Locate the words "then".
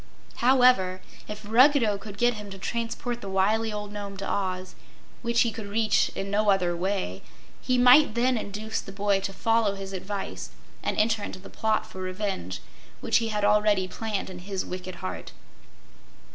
8.15-8.35